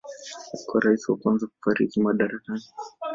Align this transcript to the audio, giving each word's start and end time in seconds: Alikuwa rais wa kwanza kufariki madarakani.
Alikuwa 0.53 0.83
rais 0.83 1.09
wa 1.09 1.17
kwanza 1.17 1.47
kufariki 1.47 1.99
madarakani. 2.01 2.63